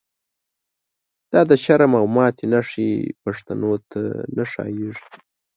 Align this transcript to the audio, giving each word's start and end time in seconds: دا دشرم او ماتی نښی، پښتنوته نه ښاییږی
دا 1.31 1.41
دشرم 1.51 1.91
او 1.99 2.05
ماتی 2.15 2.45
نښی، 2.51 2.91
پښتنوته 3.23 4.01
نه 4.35 4.43
ښاییږی 4.51 5.05